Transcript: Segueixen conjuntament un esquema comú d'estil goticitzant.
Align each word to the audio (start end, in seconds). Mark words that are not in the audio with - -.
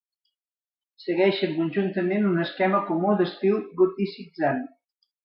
Segueixen 1.01 1.53
conjuntament 1.57 2.25
un 2.29 2.39
esquema 2.45 2.79
comú 2.87 3.13
d'estil 3.21 3.61
goticitzant. 3.83 4.65